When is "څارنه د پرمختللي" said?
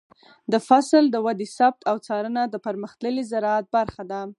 2.05-3.23